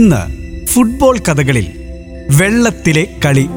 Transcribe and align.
ഇന്ന് 0.00 0.66
ഫുട്ബോൾ 0.66 1.18
കഥകളിൽ 1.18 1.66
വെള്ളത്തിലെ 2.36 3.06
കളി. 3.24 3.48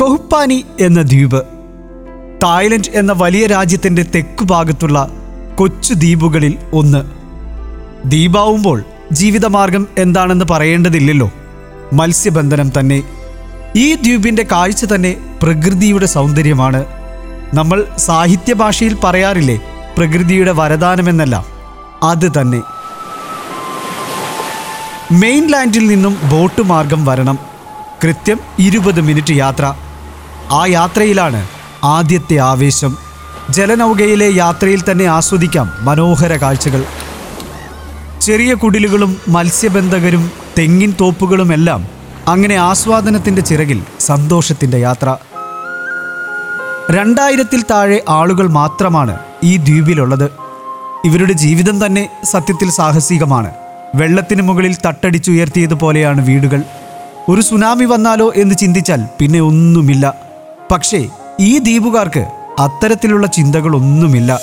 കൊഹുപ്പാനി 0.00 0.64
എന്ന 0.80 1.02
ദ്വീപ് 1.02 1.42
തായ്ലൻഡ് 2.42 2.90
എന്ന 2.94 3.12
വലിയ 3.12 3.46
രാജ്യത്തിന്റെ 3.46 4.02
തെക്കു 4.02 4.44
ഭാഗത്തുള്ള 4.44 5.10
കൊച്ചു 5.54 5.94
ദ്വീപുകളിൽ 5.94 6.58
ഒന്ന്. 6.72 7.04
ദ്വീപാവുമ്പോൾ 8.08 8.82
ജീവിതമാർഗം 9.12 9.86
എന്താണെന്ന് 9.98 10.44
പറയേണ്ടതില്ലല്ലോ. 10.50 11.30
മത്സ്യബന്ധനം 11.92 12.70
തന്നെ. 12.80 13.02
ഈ 13.76 13.94
ദ്വീപിന്റെ 13.94 14.46
കാഴ്ച 14.52 14.84
തന്നെ 14.84 15.16
പ്രകൃതിയുടെ 15.42 16.06
സൗന്ദര്യമാണ്. 16.06 16.84
നമ്മൾ 17.54 17.84
സാഹിത്യ 17.96 18.54
ഭാഷയിൽ 18.54 18.96
പറയാറില്ലേ 19.04 19.60
പ്രകൃതിയുടെ 19.96 20.52
വരദാനമെന്നല്ല. 20.52 21.46
അത് 22.02 22.40
തന്നെ. 22.40 22.73
മെയിൻലാൻഡിൽ 25.12 25.86
നിന്നും 25.86 26.18
ബോട്ട് 26.24 26.62
മാർഗം 26.62 27.04
വരണം. 27.04 27.38
കൃത്യം 28.04 28.40
ഇരുപത് 28.58 29.00
മിനിറ്റ് 29.00 29.32
യാത്ര. 29.32 29.72
ആ 30.52 30.66
യാത്രയിലാണ് 30.66 31.48
ആദ്യത്തെ 31.84 32.36
ആവേശം. 32.36 32.96
ജലനൗകയിലെ 33.50 34.30
യാത്രയിൽ 34.34 34.82
തന്നെ 34.90 35.04
ആസ്വദിക്കാം 35.04 35.70
മനോഹര 35.80 36.36
കാഴ്ചകൾ. 36.36 36.84
ചെറിയ 38.20 38.54
കുടിലുകളും 38.54 39.16
മത്സ്യബന്ധകരും 39.28 40.30
തെങ്ങിൻ 40.58 40.94
തോപ്പുകളുമെല്ലാം 41.00 41.86
അങ്ങനെ 42.28 42.54
ആസ്വാദനത്തിന്റെ 42.54 43.42
ചിറകിൽ 43.42 43.82
സന്തോഷത്തിന്റെ 44.00 44.78
യാത്ര. 44.78 45.16
രണ്ടായിരത്തിൽ 46.90 47.62
താഴെ 47.62 48.02
ആളുകൾ 48.08 48.48
മാത്രമാണ് 48.48 49.18
ഈ 49.44 49.56
ദ്വീപിലുള്ളത്. 49.56 50.30
ഇവരുടെ 51.04 51.32
ജീവിതം 51.32 51.86
തന്നെ 51.86 52.10
സത്യത്തിൽ 52.24 52.70
സാഹസികമാണ്. 52.70 53.50
വെള്ളത്തിന് 53.94 54.42
മുകളിൽ 54.42 54.76
തട്ടടിച്ചുയർത്തിയതുപോലെയാണ് 54.86 56.26
വീടുകൾ. 56.26 56.62
ഒരു 57.28 57.40
സുനാമി 57.40 57.84
വന്നാലോ 57.84 58.32
എന്ന് 58.36 58.54
ചിന്തിച്ചാൽ 58.54 59.06
പിന്നെ 59.18 59.40
ഒന്നുമില്ല. 59.40 60.14
പക്ഷേ 60.70 61.08
ഈ 61.40 61.58
ദ്വീപുകാർക്ക് 61.58 62.24
അത്തരത്തിലുള്ള 62.58 63.26
ചിന്തകളൊന്നുമില്ല. 63.26 64.40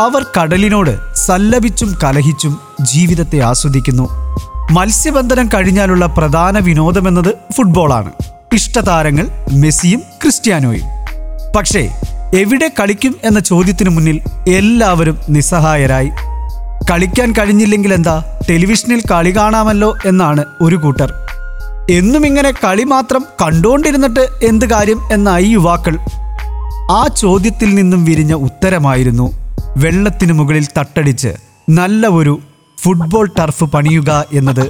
അവർ 0.00 0.26
കടലിനോട് 0.40 1.14
സല്ലപിച്ചും 1.14 1.98
കലഹിച്ചും 2.04 2.60
ജീവിതത്തെ 2.80 3.38
ആസ്വദിക്കുന്നു. 3.38 4.08
മത്സ്യബന്ധനം 4.70 5.48
കഴിഞ്ഞാലുള്ള 5.54 6.06
പ്രധാന 6.06 6.58
വിനോദമെന്നത് 6.58 7.34
ഫുട്ബോളാണ്. 7.52 8.10
ഇഷ്ടതാരങ്ങൾ 8.52 9.28
മെസ്സിയും 9.52 10.02
ക്രിസ്ത്യാനോയും. 10.22 10.84
പക്ഷേ 11.56 11.90
എവിടെ 12.34 12.70
കളിക്കും 12.80 13.16
എന്ന 13.24 13.40
ചോദ്യത്തിനു 13.40 13.90
മുന്നിൽ 13.90 14.20
എല്ലാവരും 14.48 15.18
നിസ്സഹായരായി. 15.28 16.10
കളിക്കാൻ 16.90 17.32
കഴിഞ്ഞില്ലെങ്കിൽ 17.32 17.94
എന്താ? 17.94 18.24
ടെലിവിഷനിൽ 18.50 19.00
കളി 19.10 19.36
കാണാമല്ലോ 19.36 19.94
എന്നാണ് 20.06 20.44
ഒരു 20.60 20.76
കൂട്ടർ. 20.76 21.10
എന്നും 21.90 22.26
ഇങ്ങനെ 22.26 22.50
കളി 22.64 22.84
മാത്രം 22.84 23.22
കണ്ടുകൊണ്ടിരുന്നിട്ട് 23.42 24.28
എന്ത് 24.42 24.66
കാര്യം 24.70 25.00
എന്നായി 25.12 25.46
യുവാക്കൾ? 25.46 25.96
ആ 26.90 27.08
ചോദ്യത്തിൽ 27.16 27.74
നിന്നും 27.74 28.04
വിരിഞ്ഞ 28.04 28.34
ഉത്തരമായിരുന്നു. 28.34 29.26
വെള്ളത്തിനു 29.76 30.32
മുകളിൽ 30.32 30.66
തട്ടടിച്ച് 30.78 31.32
നല്ല 31.68 32.06
ഒരു 32.06 32.40
ഫുട്ബോൾ 32.82 33.30
ടർഫ് 33.38 33.64
പണിയുക 33.64 34.24
എന്നത്. 34.32 34.64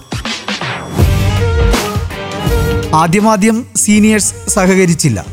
ആദ്യമാദ്യം 2.95 3.67
സീനിയേഴ്സ് 3.77 4.35
സഹകരിച്ചില്ല. 4.49 5.27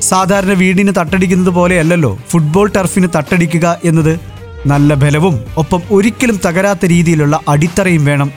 സാധാരണ 0.00 0.52
വീടിന് 0.52 0.92
തട്ടടിക്കുന്നത് 0.98 1.50
പോലെയല്ലല്ലോ 1.50 2.18
ഫുട്ബോൾ 2.30 2.66
ടർഫിന് 2.76 3.08
തട്ടടിക്കുക 3.16 3.78
എന്നത്. 3.84 4.37
നല്ല 4.66 4.94
ബലവും 4.94 5.40
ഒപ്പം 5.56 5.82
ഒരിക്കലും 5.90 6.40
തകരാത്ത 6.46 6.86
രീതിയിലുള്ള 6.86 7.40
അടിത്തറയും 7.48 8.04
വേണം. 8.04 8.30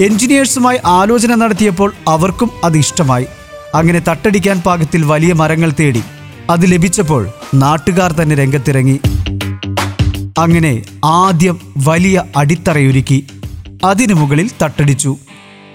എഞ്ചിനീയേഴ്സുമായി 0.00 0.78
ആലോചന 0.86 1.34
നടത്തിയപ്പോൾ 1.34 1.94
അവർക്കും 2.08 2.50
അത് 2.64 2.76
ഇഷ്ടമായി. 2.76 3.26
അങ്ങനെ 3.74 3.98
തട്ടടിക്കാൻ 4.08 4.60
പാകത്തിൽ 4.60 5.04
വലിയ 5.04 5.32
മരങ്ങൾ 5.32 5.72
തേടി. 5.80 6.02
അത് 6.50 6.72
ലഭിച്ചപ്പോൾ 6.72 7.28
നാട്ടുകാർ 7.54 8.12
തന്നെ 8.12 8.36
രംഗത്തിറങ്ങി. 8.36 9.00
അങ്ങനെ 10.38 10.82
ആദ്യം 11.04 11.60
വലിയ 11.76 12.22
അടിത്തറയൊരുക്കി. 12.36 13.26
അതിനു 13.84 14.14
മുകളിൽ 14.14 14.50
തട്ടടിച്ചു. 14.62 15.16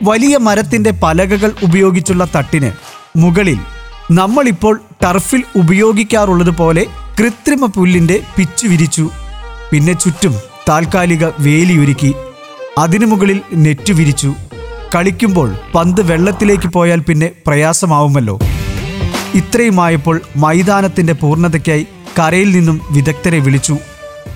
വലിയ 0.03 0.37
മരത്തിന്റെ 0.37 0.91
പലകകൾ 1.03 1.51
ഉപയോഗിച്ചുള്ള 1.63 2.27
തട്ടിന് 2.35 2.71
മുകളിൽ 3.17 3.59
നമ്മളിപ്പോൾ 4.11 4.81
ടർഫിൽ 5.03 5.43
ഉപയോഗിക്കാറുള്ളത് 5.55 6.49
പോലെ 6.49 6.85
കൃത്രിമ 7.19 7.65
പുല്ലിന്റെ 7.65 8.19
പിച്ചു 8.37 8.67
വിരിച്ചു. 8.67 9.09
പിന്നെ 9.71 9.93
ചുറ്റും 9.93 10.35
താൽക്കാലിക 10.69 11.25
വേലിയൊരുക്കി 11.39 12.13
അതിനു 12.77 13.05
മുകളിൽ 13.05 13.41
നെറ്റ് 13.53 13.93
വിരിച്ചു. 13.93 14.33
കളിക്കുമ്പോൾ 14.95 15.55
പന്ത് 15.75 16.11
വെള്ളത്തിലേക്ക് 16.11 16.67
പോയാൽ 16.67 16.99
പിന്നെ 16.99 17.31
പ്രയാസമാവുമല്ലോ. 17.47 18.39
ഇത്രയുമായപ്പോൾ 19.35 20.21
മൈതാനത്തിന്റെ 20.35 21.13
പൂർണതയ്ക്കായി 21.13 21.87
കരയിൽ 22.19 22.51
നിന്നും 22.51 22.81
വിദഗ്ധരെ 22.91 23.39
വിളിച്ചു. 23.39 23.77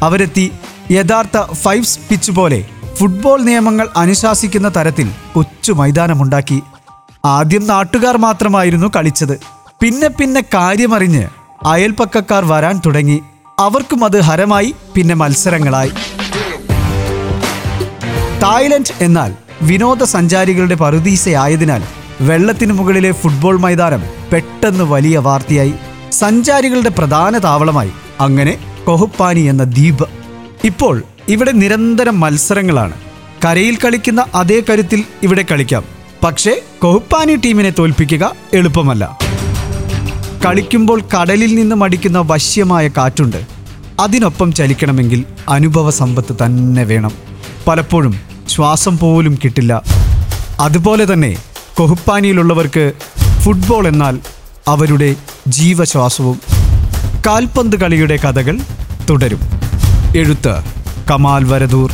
അവരെത്തി 0.02 0.52
യഥാർത്ഥ 0.92 1.54
ഫൈവ്സ് 1.54 2.00
പിച്ച് 2.10 2.32
പോലെ 2.32 2.66
ഫുട്ബോൾ 2.96 3.42
നിയമങ്ങൾ 3.42 3.88
അനുശാസിക്കുന്ന 3.98 4.72
തരത്തിൽ 4.78 5.12
കൊച്ചു 5.34 5.72
മൈതാനമുണ്ടാക്കി. 5.74 6.62
ആദ്യം 7.26 7.68
നാട്ടുകാർ 7.68 8.18
മാത്രമായിരുന്നു 8.18 8.88
കളിച്ചത്. 8.96 9.40
പിന്നെ 9.82 10.08
പിന്നെ 10.08 10.42
കാര്യമറിഞ്ഞ് 10.42 11.28
അയൽപ്പക്കക്കാർ 11.66 12.46
വരാൻ 12.46 12.82
തുടങ്ങി. 12.86 13.22
അവർക്കും 13.60 14.04
അത് 14.04 14.22
ഹരമായി 14.22 14.76
പിന്നെ 14.96 15.16
മത്സരങ്ങളായി. 15.16 15.90
തായ്ലൻഡ് 18.44 19.04
എന്നാൽ 19.04 19.34
വിനോദസഞ്ചാരികളുടെ 19.62 20.76
പറുദീസയായതിനാൽ 20.76 21.84
വെള്ളത്തിനു 22.22 22.74
മുകളിലെ 22.74 23.12
ഫുട്ബോൾ 23.12 23.60
മൈതാനം 23.60 24.04
പെട്ടെന്ന് 24.34 24.84
വലിയ 24.84 25.18
വാർത്തയായി. 25.18 25.74
സഞ്ചാരികളുടെ 26.12 26.90
പ്രധാന 26.90 27.38
താവളമായി 27.38 27.92
അങ്ങനെ 28.20 28.58
കൊഹുപ്പാനി 28.86 29.40
എന്ന 29.40 29.64
ദ്വീപ്. 29.64 30.08
ഇപ്പോൾ 30.64 31.04
ഇവിടെ 31.30 31.52
നിരന്തരം 31.52 32.20
മത്സരങ്ങളാണ്. 32.20 32.94
കരയിൽ 33.46 33.76
കളിക്കുന്ന 33.76 34.26
അതേ 34.36 34.64
കരുത്തിൽ 34.70 35.04
ഇവിടെ 35.24 35.46
കളിക്കാം. 35.52 35.84
പക്ഷേ 36.24 36.62
കൊഹുപ്പാനി 36.82 37.36
ടീമിനെ 37.36 37.70
തോൽപ്പിക്കുക 37.70 38.36
എളുപ്പമല്ല. 38.54 39.18
കളിക്കുമ്പോൾ 40.46 41.02
കടലിൽ 41.02 41.56
നിന്ന് 41.56 41.76
മടിക്കുന്ന 41.76 42.20
വശ്യമായ 42.20 42.88
കാറ്റുണ്ട്. 42.88 43.44
അതിനൊപ്പം 44.00 44.54
ചലിക്കണമെങ്കിൽ 44.54 45.26
അനുഭവ 45.50 45.90
സമ്പത്ത് 45.90 46.36
തന്നെ 46.46 46.84
വേണം. 46.84 47.12
പലപ്പോഴും 47.68 48.20
ശ്വാസം 48.50 48.98
പോലും 48.98 49.40
കിട്ടില്ല. 49.44 49.82
അതുപോലെ 50.60 51.14
തന്നെ 51.14 51.38
കൊഹുപ്പാനിയിലുള്ളവർക്ക് 51.76 52.94
ഫുട്ബോൾ 53.42 53.88
എന്നാൽ 53.88 54.20
അവരുടെ 54.68 55.16
ജീവശ്വാസവും. 55.48 56.40
കാൽപന്ത് 57.28 57.76
കളിയുടെ 57.76 58.16
കഥകൾ 58.16 58.60
തുടരും. 59.10 59.40
എഴുത്ത് 60.18 60.64
കമാൽ 61.12 61.44
വരദൂർ. 61.44 61.92